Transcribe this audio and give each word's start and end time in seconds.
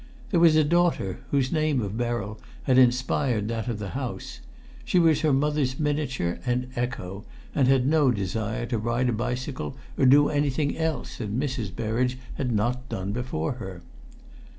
There 0.31 0.39
was 0.39 0.55
a 0.55 0.63
daughter, 0.63 1.19
whose 1.29 1.51
name 1.51 1.79
of 1.79 1.95
Beryl 1.95 2.39
had 2.63 2.79
inspired 2.79 3.47
that 3.49 3.67
of 3.67 3.77
the 3.77 3.89
house; 3.89 4.39
she 4.83 4.97
was 4.97 5.21
her 5.21 5.31
mother's 5.31 5.79
miniature 5.79 6.39
and 6.43 6.69
echo, 6.75 7.23
and 7.53 7.67
had 7.67 7.85
no 7.85 8.09
desire 8.09 8.65
to 8.65 8.79
ride 8.79 9.09
a 9.09 9.13
bicycle 9.13 9.77
or 9.99 10.07
do 10.07 10.27
anything 10.29 10.75
else 10.75 11.19
that 11.19 11.39
Mrs. 11.39 11.75
Berridge 11.75 12.17
had 12.33 12.51
not 12.51 12.89
done 12.89 13.11
before 13.11 13.51
her. 13.61 13.83